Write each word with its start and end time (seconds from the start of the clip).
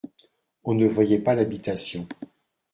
On 0.63 0.73
ne 0.73 0.87
voyait 0.87 1.19
pas 1.19 1.35
l'habitation. 1.35 2.07